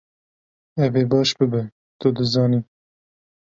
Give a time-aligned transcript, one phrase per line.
[0.83, 1.63] Ev ê baş bibe,
[1.99, 2.59] tu dizanî.